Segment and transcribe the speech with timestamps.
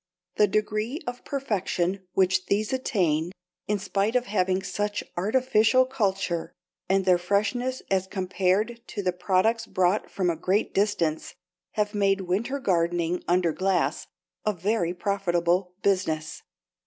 [0.37, 3.31] The degree of perfection which these attain
[3.67, 6.51] in spite of having such artificial culture,
[6.89, 11.35] and their freshness as compared to the products brought from a great distance,
[11.73, 14.07] have made winter gardening under glass
[14.43, 16.41] a very profitable business.